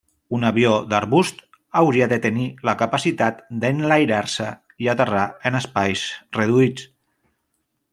[0.35, 1.43] Un avió d'arbust
[1.81, 4.51] hauria de tenir la capacitat d'enlairar-se
[4.87, 6.93] i aterrar en espais reduïts.